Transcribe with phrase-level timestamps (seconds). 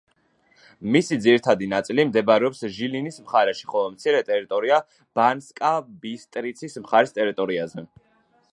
[0.93, 4.81] მისი ძირითადი ნაწილი მდებარეობს ჟილინის მხარეში, ხოლო მცირე ტერიტორია
[5.21, 7.87] ბანსკა-ბისტრიცის მხარის ტერიტორიაზე.